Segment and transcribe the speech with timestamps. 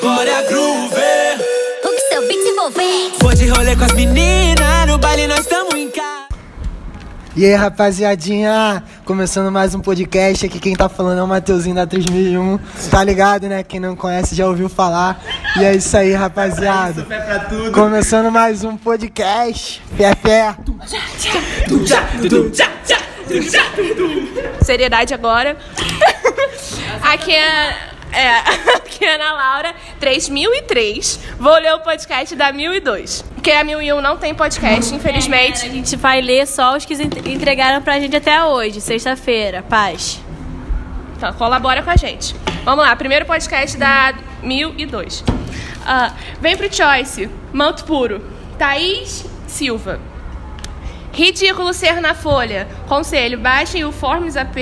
[0.00, 1.38] Glória Groover.
[1.84, 3.18] O que seu beat envolvente.
[3.20, 6.26] Vou de rolê com as meninas, no baile nós tamo em casa.
[7.36, 10.44] E aí, rapaziadinha, começando mais um podcast.
[10.44, 12.58] Aqui quem tá falando é o Mateuzinho da 3001.
[12.90, 13.62] Tá ligado, né?
[13.62, 15.22] Quem não conhece já ouviu falar.
[15.56, 17.06] E é isso aí, rapaziada.
[17.72, 19.80] Começando mais um podcast.
[19.96, 20.56] Fé, fé.
[24.64, 25.56] Seriedade agora.
[27.02, 28.38] Aqui é, é,
[28.76, 31.20] aqui é Ana Laura, 3003.
[31.38, 33.24] Vou ler o podcast da 1002.
[33.34, 35.66] Porque a 1001 não tem podcast, infelizmente.
[35.66, 39.62] A gente vai ler só os que en- entregaram pra gente até hoje, sexta-feira.
[39.62, 40.20] Paz.
[41.16, 42.34] Então, colabora com a gente.
[42.64, 45.24] Vamos lá, primeiro podcast da 1002.
[45.86, 48.22] Ah, vem pro Choice, Manto Puro.
[48.58, 50.00] Thaís Silva.
[51.12, 52.68] Ridículo ser na Folha.
[52.86, 54.56] Conselho, baixem o Forms AP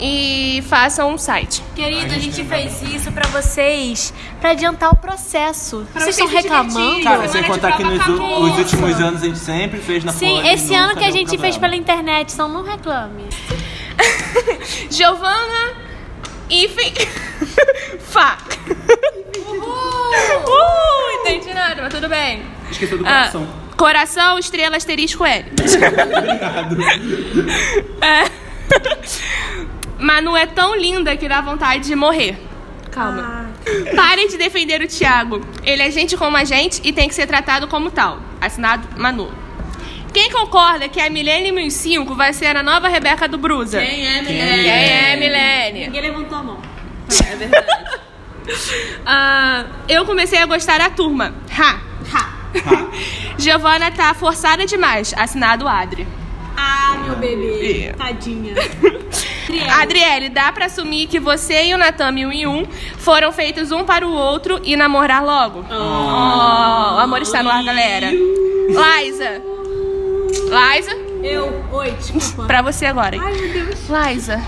[0.00, 1.62] e façam um site.
[1.74, 5.86] Querido, a gente fez isso pra vocês, pra adiantar o processo.
[5.94, 7.02] vocês estão vocês se reclamando?
[7.04, 10.74] Cara, sem contar que nos os últimos anos a gente sempre fez na Sim, esse
[10.74, 13.24] ano que a gente fez pela internet, então não reclame.
[14.90, 15.74] Giovana
[16.50, 16.92] Enfim.
[18.00, 18.38] Fá.
[19.46, 21.12] Uhul!
[21.20, 22.42] Entendi nada, mas tudo bem.
[22.70, 23.48] Esqueceu do Ah, coração.
[23.76, 25.44] coração, estrela, asterisco L.
[28.00, 28.42] É.
[30.02, 32.36] Manu é tão linda que dá vontade de morrer.
[32.90, 33.50] Calma.
[33.94, 35.40] Parem de defender o Thiago.
[35.62, 38.20] Ele é gente como a gente e tem que ser tratado como tal.
[38.40, 39.32] Assinado Manu.
[40.12, 43.80] Quem concorda que a Millennium 5 vai ser a nova Rebeca do Brusa?
[43.80, 44.62] Quem é Milene?
[44.62, 45.80] Quem é Milene?
[45.86, 46.62] Ninguém levantou a mão.
[49.06, 51.32] Ah, eu comecei a gostar da turma.
[51.56, 51.80] Ha.
[52.12, 52.32] Ha.
[53.38, 55.14] Giovana tá forçada demais.
[55.16, 56.06] Assinado Adri.
[56.56, 57.86] Ah, meu bebê.
[57.88, 57.92] É.
[57.92, 58.54] Tadinha.
[59.80, 62.64] Adriele, dá pra assumir que você e o Natan mil e um
[62.98, 65.64] foram feitos um para o outro e namorar logo?
[65.70, 65.74] Oh,
[66.96, 68.10] o amor está no ar, galera.
[68.10, 69.42] Liza.
[70.32, 72.44] Liza, Eu, oi, desculpa.
[72.46, 73.16] pra você agora.
[73.16, 73.22] hein?
[73.24, 73.78] Ai, meu Deus.
[73.88, 74.40] Liza,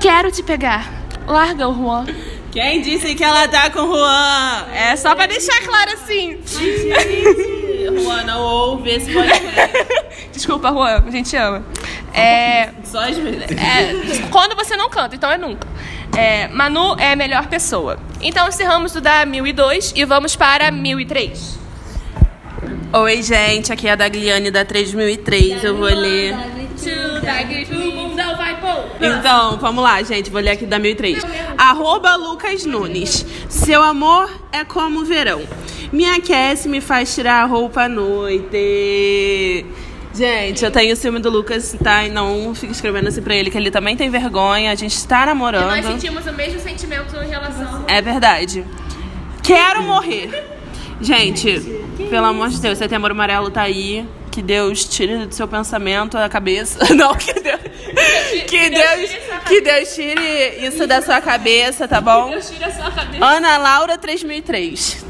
[0.00, 0.90] quero te pegar.
[1.26, 2.06] Larga o Juan.
[2.50, 4.66] Quem disse que ela tá com o Juan?
[4.72, 6.38] É só pra deixar claro assim.
[6.46, 7.57] Juan
[8.24, 9.86] não ouve esse podcast.
[10.32, 11.64] Desculpa, Juan, a gente ama.
[12.12, 13.42] É, Só às vezes.
[13.50, 15.66] é, quando você não canta, então é nunca.
[16.16, 17.98] É, Manu é a melhor pessoa.
[18.20, 21.58] Então encerramos o da 1002 e vamos para 1003.
[22.92, 23.72] Oi, gente.
[23.72, 25.62] Aqui é a Dagliane da 3003.
[25.62, 26.34] Eu vou ler.
[29.00, 30.30] Então, vamos lá, gente.
[30.30, 31.24] Vou ler aqui da 1003.
[31.56, 33.24] Arroba Lucas Nunes.
[33.48, 35.42] Seu amor é como o verão.
[35.92, 39.66] Me aquece, me faz tirar a roupa à noite.
[40.14, 42.04] Gente, eu tenho ciúme do Lucas, tá?
[42.04, 44.72] E não fique escrevendo assim pra ele, que ele também tem vergonha.
[44.72, 45.68] A gente está namorando.
[45.68, 47.84] Nós sentimos o mesmo sentimento em relação.
[47.86, 48.64] É verdade.
[49.42, 50.44] Quero morrer.
[51.00, 51.60] Gente,
[52.10, 54.04] pelo amor de Deus, setembro amarelo tá aí.
[54.30, 56.78] Que Deus tire do seu pensamento a cabeça.
[56.94, 57.60] Não, que Deus.
[58.46, 59.10] Que Deus,
[59.46, 62.30] que Deus tire isso da sua cabeça, tá bom?
[62.38, 63.24] Tira a sua cabeça.
[63.24, 65.04] Ana Laura 3003.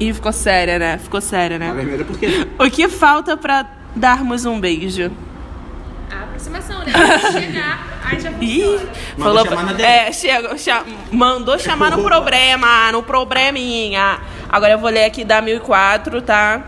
[0.00, 0.98] Ih, ficou séria, né?
[0.98, 1.72] Ficou séria, né?
[1.74, 2.46] Vermelho por quê?
[2.58, 5.10] O que falta pra darmos um beijo?
[6.10, 6.92] A aproximação, né?
[7.32, 8.88] Chegar, aí já Ih, funciona.
[9.18, 9.44] falou.
[9.46, 9.82] chamar na DM.
[9.88, 14.18] É, chega, cha- mandou chamar no problema, no probleminha.
[14.48, 16.62] Agora eu vou ler aqui da 1004, tá?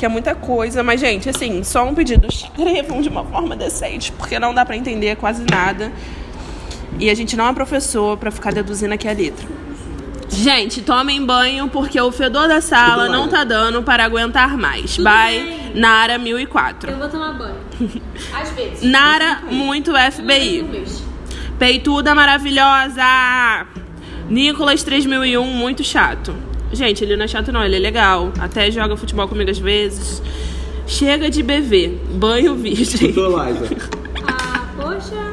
[0.00, 4.10] Que é muita coisa, mas gente, assim, só um pedido, escrevam de uma forma decente,
[4.12, 5.92] porque não dá pra entender quase nada.
[6.98, 9.46] E a gente não é professor pra ficar deduzindo aqui a letra.
[10.30, 14.96] Gente, tomem banho porque o fedor da sala não tá dando para aguentar mais.
[14.96, 16.92] Bye, Nara 1004.
[16.92, 17.56] Eu vou tomar banho.
[18.32, 18.82] Às vezes.
[18.82, 20.64] Nara, muito FBI.
[21.58, 23.66] Peituda maravilhosa!
[24.30, 26.34] Nicolas 3001, muito chato.
[26.72, 28.32] Gente, ele não é chato não, ele é legal.
[28.38, 30.22] Até joga futebol comigo às vezes.
[30.86, 32.00] Chega de beber.
[32.12, 33.12] Banho virgem.
[33.12, 33.68] Tô Liza.
[34.26, 35.30] Ah, poxa.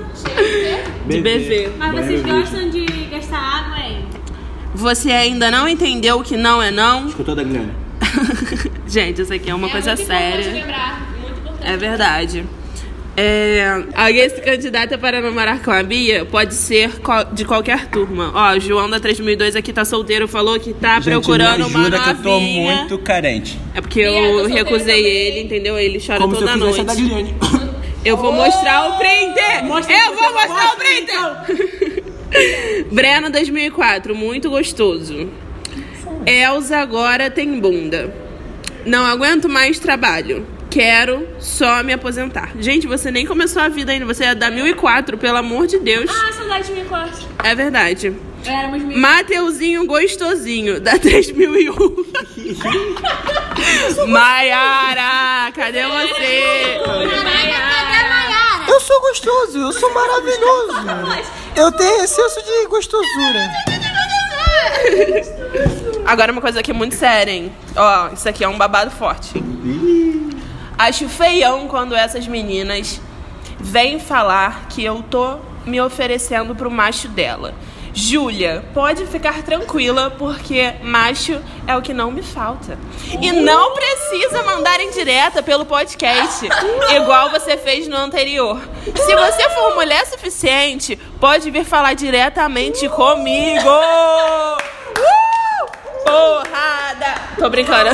[1.07, 1.73] De beber.
[1.77, 4.05] Mas vocês gostam de gastar água, hein?
[4.75, 7.07] Você ainda não entendeu o que não é não?
[7.07, 7.71] Escutou da Guilherme?
[8.87, 10.53] Gente, isso aqui é uma coisa muito importante séria.
[10.53, 11.71] lembrar, muito importante.
[11.71, 12.45] É verdade.
[13.19, 16.91] É, alguém se candidata para namorar com a Bia pode ser
[17.33, 18.31] de qualquer turma.
[18.31, 21.81] Ó, o João da 3002 aqui tá solteiro, falou que tá procurando Gente, me uma
[21.81, 22.75] ajuda que eu tô novinha.
[22.75, 23.57] muito carente.
[23.73, 25.05] É porque Bia, eu solteira recusei também.
[25.11, 25.79] ele, entendeu?
[25.79, 26.95] Ele chora Como se eu toda a da noite.
[26.95, 27.35] Guilherme.
[28.05, 29.35] Eu vou mostrar o print!
[29.89, 32.05] eu vou mostrar o print!
[32.89, 35.29] Breno 2004, muito gostoso.
[36.25, 38.13] Elza agora tem bunda.
[38.85, 40.47] Não aguento mais trabalho.
[40.69, 42.51] Quero só me aposentar.
[42.59, 44.05] Gente, você nem começou a vida ainda.
[44.05, 46.09] Você é da 1004, pelo amor de Deus.
[46.09, 47.27] Ah, saudade de mim, quatro.
[47.43, 48.13] É verdade.
[48.45, 48.97] Éramos mil.
[48.97, 51.75] Mateuzinho Gostosinho, da 3001.
[54.07, 56.79] Maiara, cadê você?
[58.67, 60.77] Eu sou gostoso, eu sou maravilhoso.
[61.55, 63.49] Eu tenho excesso de gostosura.
[66.05, 67.51] Agora uma coisa aqui muito séria, hein?
[67.75, 69.33] Ó, isso aqui é um babado forte.
[70.77, 73.01] Acho feião quando essas meninas
[73.59, 77.53] vêm falar que eu tô me oferecendo pro macho dela.
[77.93, 82.77] Júlia, pode ficar tranquila, porque macho é o que não me falta.
[83.19, 86.47] E não precisa mandar em direta pelo podcast,
[86.95, 88.61] igual você fez no anterior.
[88.95, 93.67] Se você for mulher suficiente, pode vir falar diretamente comigo.
[96.11, 97.15] Porrada!
[97.37, 97.89] Tô brincando.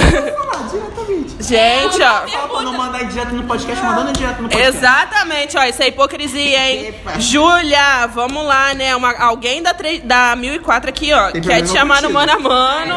[1.39, 2.21] Gente, ó.
[2.47, 4.77] Pra não mandar direto no podcast, mandando direto no podcast.
[4.77, 6.95] Exatamente, ó, isso é hipocrisia, hein?
[7.19, 8.95] Júlia, vamos lá, né?
[8.95, 12.39] Uma, alguém da, tre- da 1004 aqui, ó, quer problema te chamar no mano a
[12.39, 12.95] mano.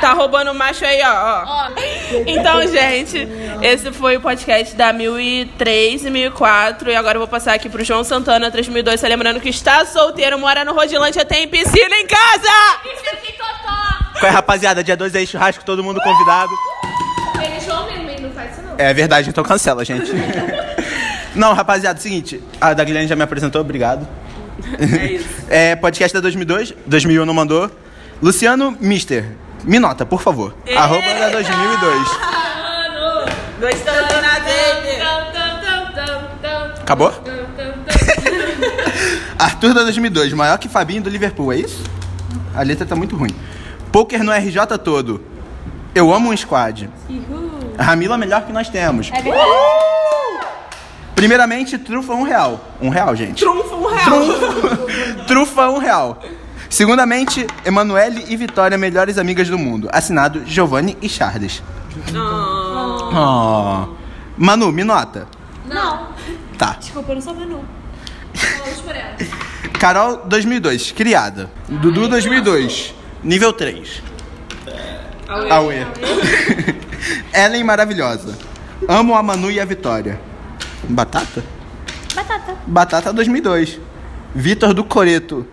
[0.00, 1.68] Tá roubando macho aí, ó, ó.
[2.26, 3.26] Então, gente,
[3.62, 6.90] esse foi o podcast da 1003 e 1004.
[6.90, 9.00] E agora eu vou passar aqui pro João Santana, 3002.
[9.00, 12.50] Só lembrando que está solteiro, mora no Rodilândia, tem piscina em casa!
[14.20, 14.84] Qual é, rapaziada?
[14.84, 16.52] Dia 2 aí, churrasco, todo mundo convidado.
[17.42, 18.74] Ele João mesmo, não faz isso não.
[18.76, 20.12] É verdade, então cancela, gente.
[21.32, 22.42] Não, rapaziada, seguinte.
[22.60, 24.06] A da Guilherme já me apresentou, obrigado.
[24.78, 25.28] É isso.
[25.48, 27.70] É, podcast da 2002, 2001 não mandou.
[28.22, 29.24] Luciano Mister,
[29.64, 30.54] me nota, por favor.
[30.76, 32.08] Arroba da 2002.
[33.60, 35.02] Gostou na dele?
[36.80, 37.12] Acabou?
[39.38, 41.82] Arthur da 2002, maior que Fabinho do Liverpool, é isso?
[42.54, 43.34] A letra tá muito ruim.
[43.92, 45.22] Poker no RJ todo.
[45.94, 46.88] Eu amo um squad.
[47.78, 49.10] Ramila melhor que nós temos.
[49.12, 49.50] É verdade.
[51.14, 52.60] Primeiramente, trufa um real.
[52.80, 53.44] Um real, gente.
[53.44, 54.20] Trunfo um real.
[55.26, 56.22] Trufa um real.
[56.70, 59.88] Segundamente, Emanuele e Vitória, melhores amigas do mundo.
[59.92, 61.62] Assinado Giovanni e Charles.
[63.12, 63.88] Oh.
[64.38, 65.26] Manu, me nota.
[65.66, 66.08] Não.
[66.56, 66.76] Tá.
[66.78, 67.64] Desculpa, eu não sou Manu.
[69.78, 71.50] Carol 2002, criada.
[71.68, 74.02] Dudu 2002, nível 3.
[75.50, 75.86] Aue.
[77.34, 78.36] Ellen maravilhosa.
[78.88, 80.20] Amo a Manu e a Vitória.
[80.88, 81.42] Batata?
[82.14, 82.56] Batata.
[82.66, 83.78] Batata 2002.
[84.34, 85.46] Vitor do Coreto.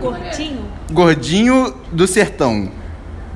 [0.00, 0.72] Gordinho.
[0.90, 2.70] Gordinho do Sertão.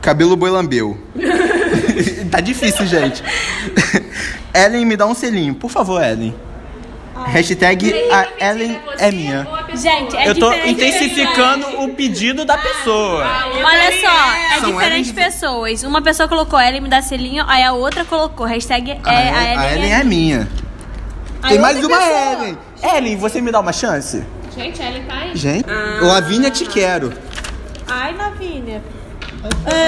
[0.00, 0.98] Cabelo boi lambeu.
[2.30, 3.22] tá difícil, gente.
[4.52, 5.54] Ellen, me dá um selinho.
[5.54, 6.34] Por favor, Ellen.
[7.26, 9.46] Hashtag a Ellen é minha.
[9.74, 10.72] Gente, é Eu tô diferente.
[10.72, 13.24] intensificando o pedido da pessoa.
[13.54, 15.82] Olha só, é São diferentes Ellen- pessoas.
[15.82, 19.44] Uma pessoa colocou Ellen me dá selinho, aí a outra colocou hashtag é, A, a
[19.44, 19.58] Ellen.
[19.58, 20.48] a Ellen é é minha.
[21.42, 22.32] Aí Tem mais uma pessoa.
[22.32, 22.58] Ellen.
[22.82, 24.24] Ellen, você me dá uma chance?
[24.56, 25.36] Gente, ele tá aí.
[25.36, 25.66] Gente,
[26.00, 27.12] Lavínia te quero.
[27.86, 28.82] Ai, Lavínia.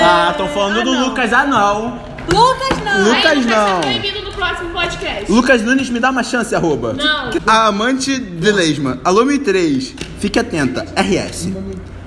[0.04, 1.98] Ah, tô falando do Lucas, ah não.
[2.32, 3.04] Lucas não.
[3.14, 3.80] Lucas não.
[3.80, 5.30] proibido no próximo podcast.
[5.32, 6.92] Lucas Nunes, me dá uma chance, arroba.
[6.94, 7.30] Não.
[7.46, 8.98] A amante de Lesma.
[9.04, 9.94] Alô, 1003.
[10.20, 10.84] Fique atenta.
[10.96, 11.48] RS.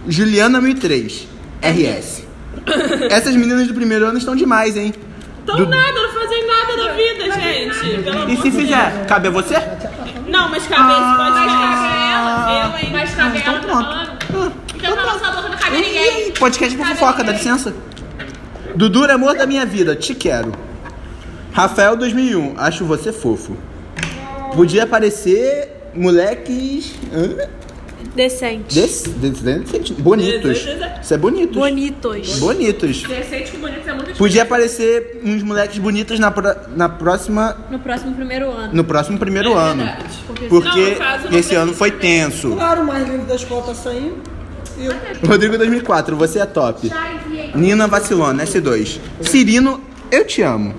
[0.07, 1.27] Juliana 1003.
[1.61, 2.23] RS.
[3.09, 4.93] Essas meninas do primeiro ano estão demais, hein?
[5.45, 8.03] Tão Do- nada, não fazem nada da vida, gente.
[8.03, 9.55] Pelo E amor se de fizer, cabe a você?
[10.27, 11.57] Não, mas cabe esse podcast.
[11.57, 12.71] Ah.
[12.73, 12.89] Eu, hein?
[12.93, 13.83] Mas cabe então ela tá pronto.
[14.29, 14.53] falando.
[14.75, 16.27] Então cala sua boca, não cabe ninguém.
[16.29, 17.73] Ih, podcast com fofoca, dá licença.
[18.75, 20.51] Dudu, amor da minha vida, te quero.
[21.51, 23.55] Rafael 2001, acho você fofo.
[24.55, 26.93] Podia parecer moleques.
[27.13, 27.47] hã?
[28.15, 28.75] Decente.
[28.75, 30.67] Desse, desse, desse- bonitos.
[31.01, 31.55] Isso é bonitos.
[31.57, 32.39] Bonitos.
[32.39, 33.03] Bonitos.
[33.03, 37.55] Decente bonito é muito Podia aparecer uns moleques bonitos na, pro- na próxima.
[37.69, 38.73] No próximo primeiro ano.
[38.73, 39.89] No próximo primeiro ano.
[40.27, 42.51] Porque, Porque no caso, não esse ano foi tenso.
[42.51, 44.17] Claro, o mais lindo da escola tá saindo.
[44.77, 44.93] Eu.
[45.27, 46.89] Rodrigo 2004, você é top.
[47.55, 48.99] Nina Vacilona, S2.
[49.21, 50.73] Cirino, eu te amo.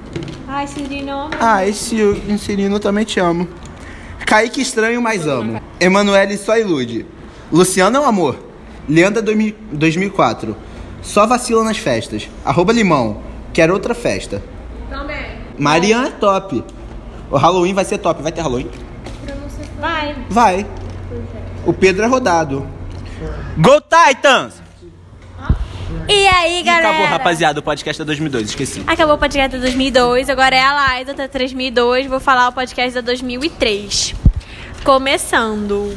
[0.49, 1.31] Ai, Cirino.
[1.38, 1.97] Ah, esse
[2.38, 3.49] Cirino também te amo.
[4.26, 5.61] Kaique estranho, mas amo.
[5.79, 7.07] Emanuele só ilude.
[7.50, 8.38] Luciano é um amor.
[8.88, 10.57] Leandra 2000 2004.
[11.02, 12.29] Só vacila nas festas.
[12.45, 13.23] Arroba limão.
[13.52, 14.43] Quer outra festa.
[14.88, 15.38] Também.
[15.59, 16.64] Marian é top.
[17.31, 18.23] O Halloween vai ser top.
[18.23, 18.71] Vai ter Halloween?
[19.79, 20.17] Vai.
[20.31, 20.67] Vai.
[21.67, 22.67] O Pedro é rodado.
[23.59, 24.62] Go Titans!
[26.09, 26.89] E aí, E galera?
[26.91, 28.83] acabou, rapaziada, o podcast da 2002, esqueci.
[28.87, 32.07] Acabou o podcast da 2002, agora é a Liza da 3002.
[32.07, 34.15] Vou falar o podcast da 2003.
[34.85, 35.97] Começando.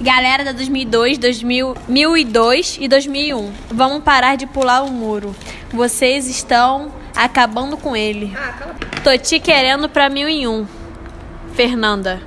[0.00, 3.52] Galera da 2002, 2000, 1002 e 2001.
[3.70, 5.34] Vamos parar de pular o muro.
[5.72, 8.32] Vocês estão acabando com ele.
[9.04, 10.66] Tô te querendo pra 1001.
[11.54, 12.20] Fernanda.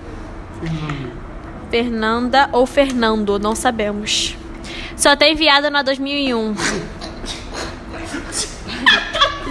[1.72, 4.36] Fernanda ou Fernando, não sabemos.
[5.04, 6.56] Só tem viado na 2001.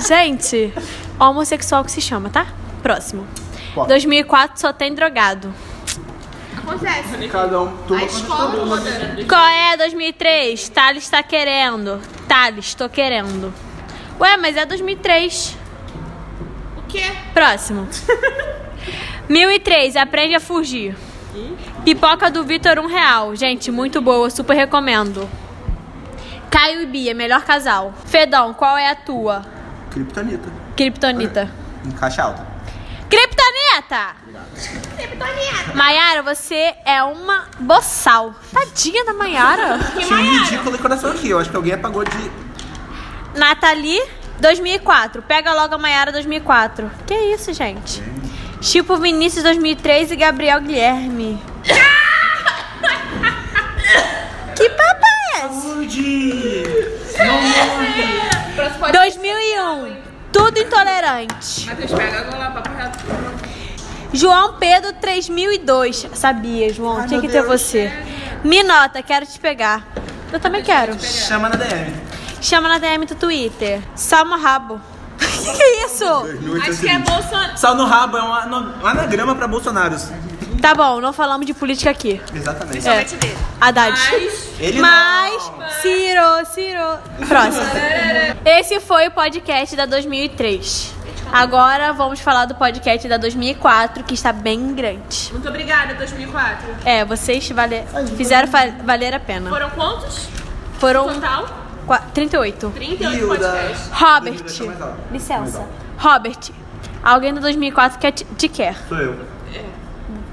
[0.09, 0.73] Gente,
[1.21, 2.47] homossexual que se chama, tá?
[2.82, 3.26] Próximo.
[3.87, 5.52] 2004 só tem drogado.
[6.56, 7.28] Acontece.
[7.28, 7.71] Cada um.
[7.90, 9.25] A escola toda.
[9.28, 10.71] Qual é 2003?
[10.71, 12.00] Thales tá querendo.
[12.26, 13.52] Thales, tô querendo.
[14.18, 15.59] Ué, mas é 2003.
[16.78, 17.12] O quê?
[17.35, 17.87] Próximo.
[19.28, 20.97] 1003, aprende a fugir.
[21.85, 23.37] Pipoca do Vitor, um real.
[23.37, 25.28] Gente, muito boa, super recomendo.
[26.52, 27.94] Caio e Bia, melhor casal.
[28.04, 29.42] Fedão, qual é a tua?
[29.90, 30.52] Kryptonita.
[30.76, 31.50] Kryptonita.
[31.82, 32.47] Em caixa alta.
[33.09, 34.14] Kryptonita!
[35.75, 38.35] Maiara, você é uma boçal.
[38.52, 39.78] Tadinha da Maiara.
[39.97, 41.30] Tinha um ridículo decoração aqui.
[41.30, 42.30] Eu acho que alguém apagou de.
[43.35, 44.02] Nathalie,
[44.38, 45.23] 2004.
[45.23, 46.90] Pega logo a Maiara 2004.
[47.06, 48.02] Que isso, gente?
[48.61, 51.42] Tipo Vinícius 2003 e Gabriel Guilherme.
[51.62, 52.01] que
[61.02, 61.66] Intolerante.
[61.66, 62.99] Matheus, pega agora lá, papo reto.
[64.12, 66.09] João Pedro 3002.
[66.14, 67.06] Sabia, João.
[67.06, 67.92] Tinha que ter você.
[68.44, 69.85] Me nota, quero te pegar.
[70.32, 70.99] Eu também quero.
[71.00, 71.92] Chama na DM.
[72.40, 73.82] Chama na DM do Twitter.
[73.97, 74.80] Salma Rabo.
[75.18, 76.04] que que é isso?
[76.68, 77.59] Acho que é Bolsonaro.
[77.59, 80.09] Sal no rabo é um anagrama pra Bolsonaros.
[80.62, 82.21] Tá bom, não falamos de política aqui.
[82.33, 82.88] Exatamente.
[82.88, 83.04] É.
[83.61, 83.99] Haddad.
[84.61, 85.42] Ele Mas,
[85.83, 86.99] Ciro, Ciro.
[87.28, 87.64] Próximo.
[88.45, 90.95] Esse foi o podcast da 2003.
[91.33, 95.31] Agora vamos falar do podcast da 2004, que está bem grande.
[95.33, 96.69] Muito obrigada, 2004.
[96.85, 97.85] É, vocês vale-
[98.16, 99.50] fizeram fa- valer a pena.
[99.50, 100.28] Foram quantos?
[100.78, 101.47] Foram Total?
[101.87, 102.71] qua- 38.
[102.71, 103.88] 38 E o da- podcasts.
[103.92, 104.45] Robert,
[105.11, 105.66] licença.
[105.99, 106.38] Robert,
[107.02, 108.76] alguém do 2004 quer te, te quer.
[108.88, 109.32] Sou eu.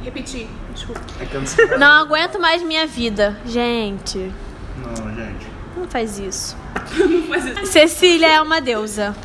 [0.04, 1.02] Repetir, desculpa.
[1.20, 1.66] É que eu não sei.
[1.78, 3.38] Não aguento mais minha vida.
[3.46, 4.32] Gente,
[4.78, 5.48] Não, gente.
[5.78, 6.56] não faz isso.
[7.66, 9.16] Cecília é uma deusa.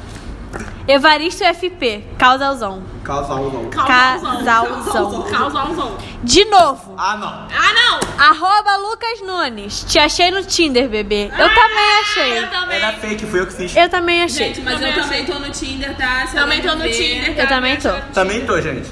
[0.86, 2.82] Evaristo FP, causalzão.
[3.02, 3.70] Casalzão.
[3.70, 5.22] Casalzão.
[5.22, 5.96] Casalzão.
[6.22, 6.94] De novo.
[6.98, 7.28] Ah, não.
[7.28, 8.00] Ah, não!
[8.26, 9.84] Arroba Lucas Nunes.
[9.84, 11.24] Te achei no Tinder, bebê.
[11.32, 12.38] Eu também achei.
[12.38, 12.76] Eu também.
[12.76, 13.74] Era fake, foi eu que fiz.
[13.76, 14.48] Eu também achei.
[14.48, 16.26] Gente, mas eu também tô no Tinder, tá?
[16.26, 17.38] Se Também alguém tô no ver- Tinder.
[17.38, 17.90] Eu também tô.
[18.12, 18.90] Também tô, gente.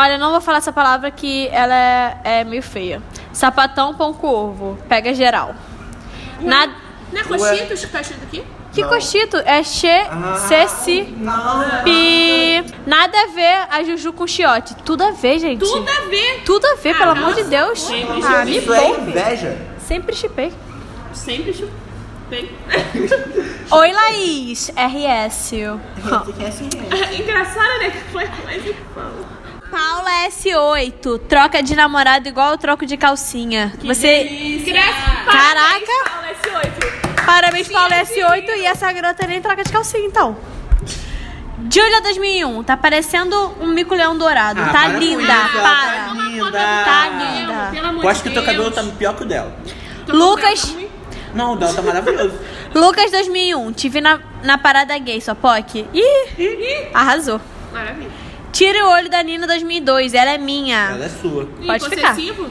[0.00, 3.02] Olha, não vou falar essa palavra que ela é, é meio feia.
[3.32, 4.78] Sapatão, pão com ovo.
[4.88, 5.56] Pega geral.
[6.40, 6.72] Nada.
[7.12, 8.44] Não é Cochitos que tá escrito aqui?
[8.72, 9.36] Que cochito?
[9.38, 9.88] É che,
[10.46, 11.02] ceci,
[11.82, 12.64] pi.
[12.86, 14.76] Nada a ver a Juju com chiote.
[14.84, 15.58] Tudo a ver, gente.
[15.58, 16.42] Tudo a ver.
[16.44, 17.90] Tudo a ver, pelo amor de Deus.
[18.22, 19.58] Ah, me Isso é inveja.
[19.80, 20.52] Sempre chipei.
[21.12, 22.54] Sempre chupei.
[23.72, 24.70] Oi, Laís.
[24.76, 25.52] RS.
[27.18, 27.90] Engraçado, né?
[27.90, 28.62] Que foi mais
[29.70, 31.20] Paula S8.
[31.28, 33.72] Troca de namorado igual eu troco de calcinha.
[33.82, 34.62] Você.
[35.26, 35.92] Caraca.
[36.10, 37.24] Paula S8.
[37.26, 38.48] Parabéns, Paula S8.
[38.56, 40.36] E essa garota nem troca de calcinha, então.
[41.70, 42.62] Julia 2001.
[42.64, 44.60] Tá parecendo um mico-leão dourado.
[44.60, 45.22] Ah, tá para linda.
[45.22, 45.92] isso, ela para.
[45.92, 46.50] Tá linda.
[46.52, 47.70] Tá linda.
[47.70, 49.54] Pelo amor Eu acho que o teu cabelo tá pior que o dela.
[50.08, 50.74] Lucas.
[51.34, 52.38] Não, o dela tá maravilhoso.
[52.74, 53.72] Lucas 2001.
[53.72, 55.86] Te vi na, na parada gay, sua POC.
[55.92, 57.40] Ih, arrasou.
[57.72, 58.27] Maravilha.
[58.58, 60.14] Tire o olho da Nina 2002.
[60.14, 60.90] Ela é minha.
[60.94, 61.46] Ela é sua.
[61.64, 62.08] Pode e ficar.
[62.10, 62.50] possessivo?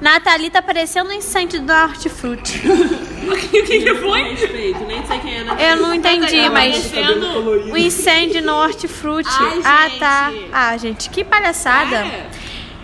[0.00, 2.62] Nathalie tá parecendo um incêndio do Hortifruti.
[3.24, 4.22] O que que foi?
[4.22, 5.72] Respeito, nem sei quem é.
[5.72, 6.86] Eu não entendi, Tá mas.
[6.88, 9.28] parecendo- O incêndio no hortifruti.
[9.30, 9.98] Ai, ah, gente.
[9.98, 10.32] tá.
[10.52, 11.96] Ah, gente, que palhaçada.
[12.04, 12.26] É.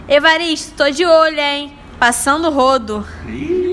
[0.08, 1.72] Evaristo, tô de olho, hein?
[1.98, 3.06] Passando rodo.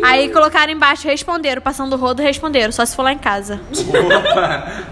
[0.04, 1.62] Aí colocaram embaixo, responderam.
[1.62, 2.72] Passando rodo, responderam.
[2.74, 3.62] Só se for lá em casa.
[3.72, 4.84] Opa.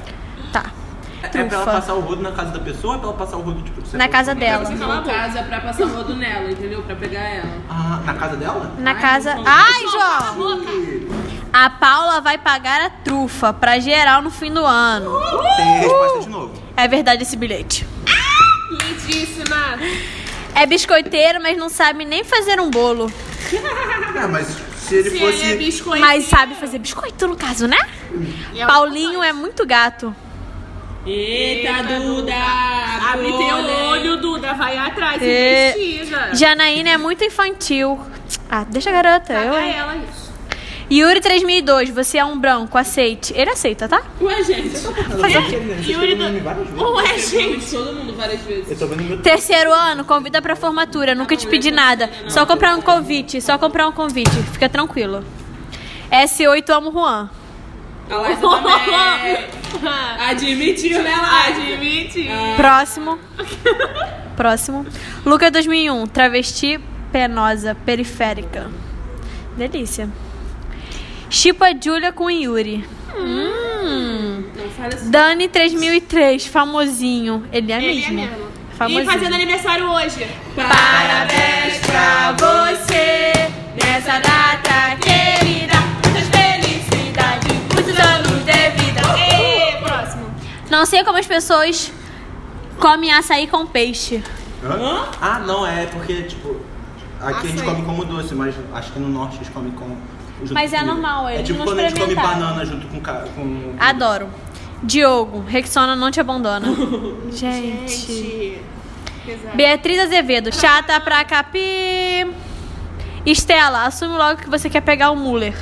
[1.36, 1.42] Tá.
[1.42, 1.80] É pra ela Trufa.
[1.80, 3.82] passar o rodo na casa da pessoa ou é pra ela passar o rodo, tipo,
[3.82, 4.68] você Na casa dela.
[4.70, 6.82] Uma casa pra passar o rodo nela, entendeu?
[6.84, 7.50] Pra pegar ela.
[7.70, 8.72] Ah, na casa dela?
[8.78, 9.36] Na casa.
[9.46, 10.62] Ai, João!
[11.54, 15.12] A Paula vai pagar a trufa pra geral no fim do ano.
[15.58, 16.54] Tem resposta de novo.
[16.76, 17.88] É verdade esse bilhete.
[18.72, 19.78] Lindíssima.
[20.54, 23.12] É biscoiteiro, mas não sabe nem fazer um bolo.
[24.16, 25.44] É, mas se ele Se fosse.
[25.44, 26.02] ele é biscoito.
[26.02, 27.78] Mas sabe fazer biscoito, no caso, né?
[28.68, 30.16] Paulinho é muito gato.
[31.06, 32.34] Eita, Duda!
[33.12, 34.54] Abre teu olho, Duda.
[34.54, 35.76] Vai atrás, É.
[35.78, 36.36] investiga.
[36.36, 38.00] Janaína é muito infantil.
[38.50, 39.34] Ah, deixa a garota.
[39.34, 39.76] Eu, Paga hein?
[39.78, 40.26] ela isso.
[40.92, 43.34] Yuri 3002, você é um branco, aceite.
[43.36, 44.04] Ele aceita, tá?
[44.22, 45.92] Ué, gente.
[45.92, 46.24] Yuri do...
[46.94, 47.72] Ué, gente.
[47.72, 48.70] Todo mundo várias vezes.
[48.70, 49.18] Eu tô vendo meu.
[49.20, 51.16] Terceiro ano, convida pra formatura.
[51.16, 52.10] Nunca te pedi nada.
[52.28, 53.42] Só comprar um convite.
[53.42, 54.30] Só comprar um convite.
[54.54, 55.24] Fica tranquilo.
[56.12, 57.30] S8, amo Juan.
[58.10, 59.46] A Laísa também.
[60.30, 61.62] Admitiu, né, Laísa?
[61.74, 62.30] Admite.
[62.56, 63.20] Próximo.
[64.36, 64.86] Próximo.
[65.26, 66.80] Luca 2001, travesti
[67.12, 68.70] penosa, periférica.
[69.58, 70.10] Delícia.
[71.30, 72.86] Chipa Julia com Yuri.
[73.18, 74.44] Hum.
[74.56, 75.10] Não fala assim.
[75.10, 77.46] Dani 3003, famosinho.
[77.52, 78.20] Ele é Ele mesmo.
[78.20, 78.46] é mesmo.
[78.78, 79.02] Famosinho.
[79.04, 80.28] E fazendo aniversário hoje.
[80.56, 83.32] Parabéns pra você
[83.82, 84.98] nessa data
[90.78, 91.90] Não sei como as pessoas
[92.80, 94.22] comem açaí com peixe.
[94.64, 95.06] Hã?
[95.22, 96.58] Ah, não, é porque, tipo,
[97.22, 97.66] aqui a gente Açaí.
[97.76, 99.96] come como doce, mas acho que no norte eles comem com.
[100.42, 102.40] junto Mas é com normal, É eles tipo não quando a gente come experimentaram.
[102.48, 103.00] banana junto com.
[103.00, 103.74] ca- com...
[103.80, 104.28] Adoro.
[104.84, 106.68] Diogo, Rexona não te abandona.
[107.32, 107.90] Gente.
[107.90, 108.62] Gente.
[109.26, 109.56] Pesado.
[109.56, 112.28] Beatriz Azevedo, chata pra capi.
[113.26, 115.56] Estela, assume logo que você quer pegar o Muller.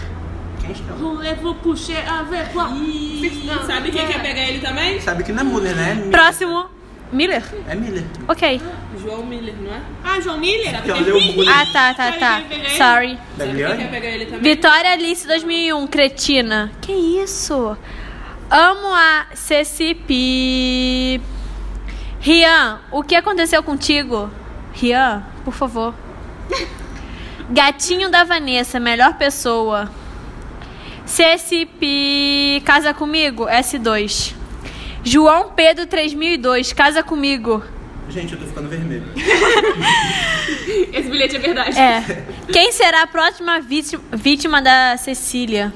[0.66, 1.18] Quem?
[1.18, 2.48] Levo, puxei, a ver.
[3.68, 5.00] Sabe quem quer pegar ele também?
[5.02, 5.92] Sabe que não é Muller, né?
[5.92, 6.12] É Miller.
[6.12, 6.66] Próximo.
[7.12, 7.44] Miller?
[7.68, 8.04] É Miller.
[8.28, 8.62] Ok.
[9.00, 9.82] João Miller, não é?
[10.04, 10.74] Ah, João Miller?
[11.36, 12.42] Muller Ah, tá, tá, tá.
[12.78, 13.20] Sorry.
[13.38, 13.88] da Quer Liane.
[13.90, 14.42] pegar ele também?
[14.42, 16.72] Vitória Alice 2001, cretina.
[16.82, 17.78] Que isso?
[18.50, 21.22] Amo a CCP.
[22.20, 24.32] Rian, o que aconteceu contigo?
[24.74, 25.94] Rian, por favor.
[27.50, 29.90] Gatinho da Vanessa, melhor pessoa.
[31.06, 33.46] CCP, casa comigo?
[33.46, 34.34] S2.
[35.04, 37.64] João Pedro 3002, casa comigo.
[38.10, 39.06] Gente, eu tô ficando vermelho.
[40.94, 41.78] Esse bilhete é verdade.
[41.78, 42.26] É.
[42.52, 45.74] Quem será a próxima vítima, vítima da Cecília?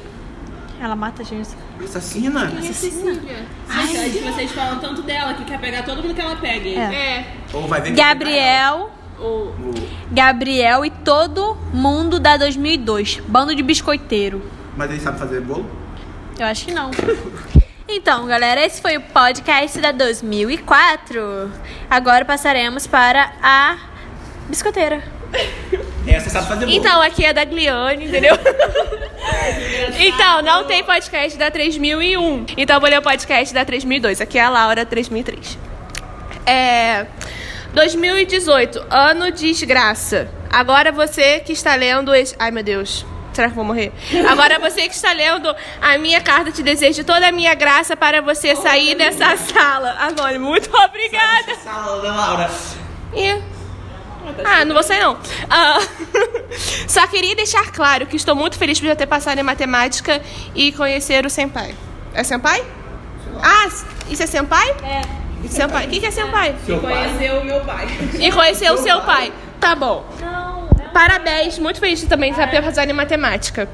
[0.79, 1.49] Ela mata a gente.
[1.83, 2.47] Assassina?
[2.49, 6.69] Gente, vocês falam tanto dela que quer pegar todo mundo que ela pega.
[6.69, 6.95] É.
[6.95, 7.33] É.
[7.53, 8.91] Ou vai ver que Gabriel.
[9.19, 9.51] O...
[10.11, 13.21] Gabriel e todo mundo da 2002.
[13.27, 14.43] Bando de biscoiteiro.
[14.77, 15.69] Mas ele sabe fazer bolo?
[16.39, 16.91] Eu acho que não.
[17.89, 21.49] Então, galera, esse foi o podcast da 2004.
[21.89, 23.77] Agora passaremos para a
[24.49, 25.01] biscoiteira.
[26.05, 26.77] Essa sabe fazer bolo.
[26.77, 28.35] Então, aqui é da Gliane, entendeu?
[29.99, 32.47] então, não tem podcast da 3001.
[32.57, 34.19] Então, eu vou ler o podcast da 3002.
[34.19, 35.57] Aqui é a Laura 3003.
[36.45, 37.05] É.
[37.73, 40.27] 2018, ano de desgraça.
[40.51, 42.35] Agora você que está lendo esse.
[42.37, 43.05] Ai, meu Deus.
[43.37, 43.93] Será que eu vou morrer?
[44.27, 48.19] Agora você que está lendo a minha carta, te desejo toda a minha graça para
[48.19, 49.95] você sair dessa sala.
[49.99, 51.53] Agora, muito obrigada.
[51.63, 52.49] Sala da Laura.
[53.13, 53.39] E...
[54.43, 55.19] Ah, não vou sair não.
[55.51, 55.77] Ah,
[56.89, 60.19] só queria deixar claro que estou muito feliz por já ter passado em matemática
[60.55, 61.75] e conhecer o senpai.
[62.15, 62.65] É senpai?
[63.43, 63.69] Ah,
[64.09, 64.67] isso é senpai?
[64.83, 65.47] É.
[65.47, 65.85] Senpai.
[65.85, 66.55] O que, que é senpai?
[66.65, 67.85] Conheceu o meu pai.
[68.19, 69.31] E conhecer o seu pai.
[69.59, 70.03] Tá bom.
[70.93, 73.69] Parabéns, muito feliz também de ter passado em matemática.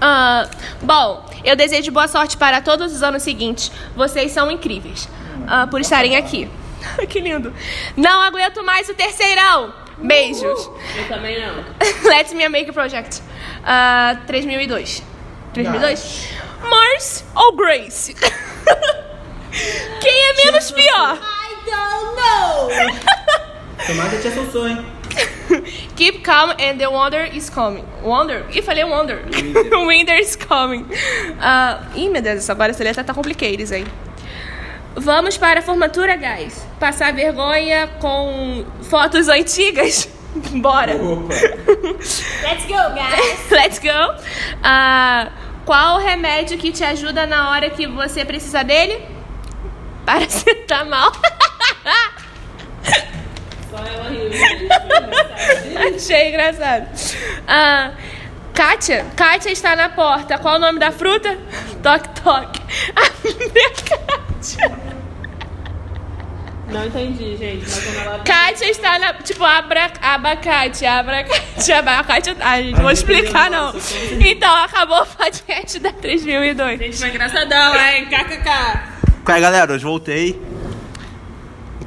[0.00, 0.48] Ah,
[0.82, 3.70] bom, eu desejo boa sorte para todos os anos seguintes.
[3.96, 5.08] Vocês são incríveis
[5.46, 6.48] ah, por estarem aqui.
[7.08, 7.52] que lindo.
[7.96, 9.72] Não aguento mais o terceirão.
[9.98, 10.70] Beijos.
[10.96, 11.64] Eu também não.
[12.08, 13.22] Let's Me Make a Project.
[13.64, 15.02] Ah, 3002.
[15.52, 16.28] 3002?
[16.62, 18.14] Mars ou Grace?
[20.00, 21.18] Quem é menos pior?
[23.86, 24.99] Tomada tia Sossô, hein?
[25.96, 27.84] Keep calm and the wonder is coming.
[28.02, 28.46] Wonder?
[28.50, 29.22] Ih, falei wonder.
[29.24, 29.86] Winter.
[29.86, 30.86] Winter is coming.
[31.40, 33.86] Ah, ih, meu Deus, essa letra tá complicated, hein?
[34.96, 36.66] Vamos para a formatura, guys.
[36.78, 40.08] Passar vergonha com fotos antigas?
[40.60, 40.94] Bora.
[40.94, 43.50] Let's go, guys!
[43.50, 44.14] Let's go.
[44.62, 45.30] Ah,
[45.64, 49.06] qual o remédio que te ajuda na hora que você precisa dele?
[50.04, 51.12] Paracetamol.
[53.92, 54.30] Ela riu.
[55.96, 56.86] Achei engraçado.
[57.46, 57.92] Ah,
[58.54, 59.06] Kátia?
[59.16, 60.38] Kátia está na porta.
[60.38, 61.38] Qual o nome da fruta?
[61.82, 62.60] Toque, toque.
[62.94, 64.90] A minha Kátia.
[66.68, 67.62] Não entendi, gente.
[67.62, 68.18] Mas quando ela.
[68.20, 69.14] Kátia está na.
[69.14, 72.36] Tipo, abra, abacate, abacate, abacate.
[72.40, 73.74] Ai, gente, não vou explicar não.
[74.20, 76.78] Então, acabou o podcast da 3002.
[76.78, 78.06] Gente, foi engraçadão, hein?
[78.06, 79.00] KKK.
[79.24, 79.72] Qual é, galera?
[79.72, 80.49] Hoje voltei.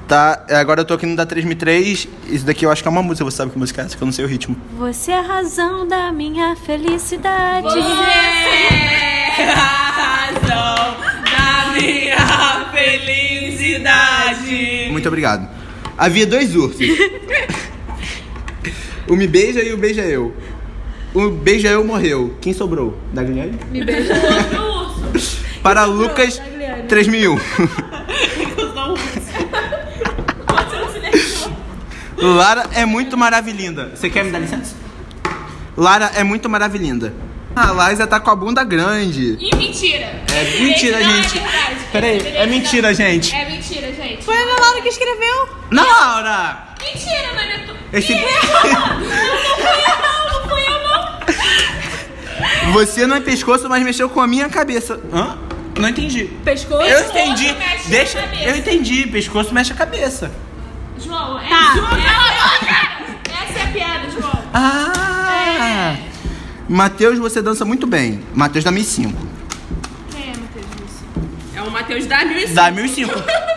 [0.07, 2.07] Tá, agora eu tô aqui no da 3003.
[2.27, 4.03] Isso daqui eu acho que é uma música, você sabe que música é essa, que
[4.03, 4.55] eu não sei o ritmo.
[4.77, 7.67] Você é a razão da minha felicidade.
[7.79, 14.89] é a razão da minha felicidade.
[14.91, 15.47] Muito obrigado.
[15.97, 16.85] Havia dois ursos.
[19.07, 20.33] o me beija e o beija eu.
[21.13, 22.35] O beija eu morreu.
[22.41, 22.97] Quem sobrou?
[23.13, 23.59] Da Guilherme?
[23.71, 25.43] Me beija o outro urso.
[25.61, 26.41] Para Lucas
[26.89, 27.37] 3001.
[32.23, 33.91] Lara é muito maravilhinda.
[33.93, 34.75] Você quer me dar licença?
[35.75, 37.13] Lara é muito maravilhinda.
[37.55, 39.37] A Liza tá com a bunda grande.
[39.39, 40.21] E mentira.
[40.33, 41.37] É mentira, Esse não gente.
[41.37, 41.75] É verdade.
[41.91, 43.35] Peraí, Esse é mentira, gente.
[43.35, 44.23] É mentira, gente.
[44.23, 45.49] Foi a Laura que escreveu.
[45.69, 46.69] Não, Laura!
[46.81, 47.75] Mentira, não é tu.
[47.91, 48.13] Esse...
[52.71, 54.99] Você não é pescoço, mas mexeu com a minha cabeça.
[55.13, 55.37] Hã?
[55.77, 56.25] Não entendi.
[56.43, 56.81] Pescoço?
[56.83, 57.53] Eu entendi.
[57.53, 58.19] mexe Deixa.
[58.19, 58.43] a cabeça.
[58.43, 59.07] Eu entendi.
[59.07, 60.31] Pescoço mexe a cabeça.
[61.63, 64.43] Essa, essa é a piada, João.
[64.53, 65.95] Ah!
[66.67, 68.23] Matheus, você dança muito bem.
[68.33, 69.13] Matheus da 1005.
[70.11, 71.07] Quem é Matheus Lúcio?
[71.55, 72.53] É o Matheus da 1005.
[72.55, 73.13] Da 1005.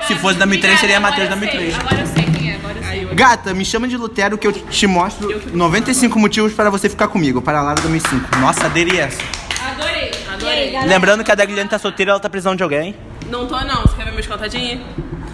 [0.07, 1.79] Se fosse da 1003, seria Matheus da eu sei, 1003.
[1.81, 3.05] Agora eu sei quem é, agora eu sei.
[3.15, 7.41] Gata, me chama de Lutero que eu te mostro 95 motivos para você ficar comigo.
[7.41, 8.39] Para a Lara 2005.
[8.39, 9.21] Nossa, aderi essa.
[9.71, 10.11] Adorei.
[10.33, 10.79] Adorei.
[10.87, 12.95] Lembrando que a da Guilherme tá solteira, ela tá precisando de alguém.
[13.31, 13.83] Não tô não.
[13.83, 14.81] Você quer ver meus contatinhos?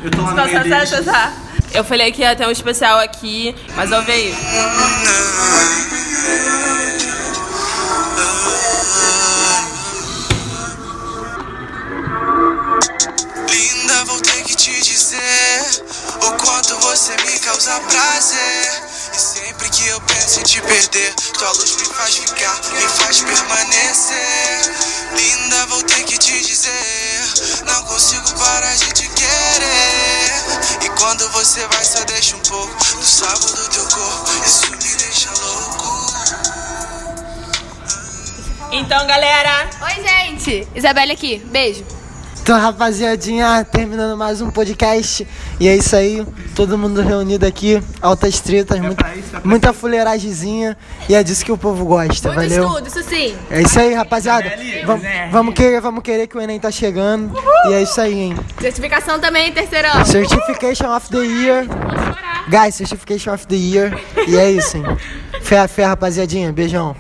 [0.04, 0.90] Eu tô lá no Tá, meio tá, tá, deles.
[0.90, 1.32] tá, tá.
[1.74, 4.34] Eu falei que ia ter um especial aqui, mas eu veio.
[13.48, 15.84] Linda, vou ter que te dizer
[16.20, 18.82] o quanto você me causa prazer.
[19.14, 23.22] E sempre que eu penso em te perder, tua luz me faz ficar, me faz
[23.22, 24.72] permanecer.
[25.16, 30.21] Linda, vou ter que te dizer, não consigo parar de te querer.
[31.02, 34.30] Quando você vai, só deixa um pouco do sabor do teu corpo.
[34.46, 36.12] Isso me deixa louco.
[38.70, 40.68] Então, galera, Oi, gente.
[40.76, 41.38] Isabelle aqui.
[41.46, 41.84] Beijo.
[42.42, 45.24] Então, rapaziadinha, terminando mais um podcast.
[45.60, 46.26] E é isso aí,
[46.56, 50.76] todo mundo reunido aqui, altas tretas, muita, pra isso, é muita fuleiragemzinha.
[51.08, 52.66] E é disso que o povo gosta, valeu?
[52.66, 53.36] Tudo, isso sim.
[53.48, 54.52] É isso aí, rapaziada.
[55.30, 57.32] Vamos, querer, vamos querer que o Enem tá chegando.
[57.68, 58.36] E é isso aí, hein?
[58.60, 60.04] Certificação também, terceirão.
[60.04, 61.64] Certification of the Year.
[62.48, 63.96] Guys, Certification of the Year.
[64.26, 64.84] E é isso, hein?
[65.42, 66.52] Fé a fé, rapaziadinha.
[66.52, 66.96] Beijão.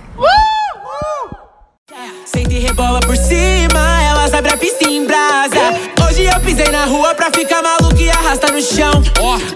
[2.24, 5.31] Senta e rebola por cima, ela sai pra pista em brasa.
[6.12, 9.02] Hoje eu pisei na rua pra ficar maluco e arrasta no chão.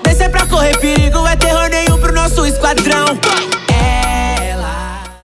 [0.03, 3.05] Descer pra correr perigo, é terror nenhum pro nosso esquadrão.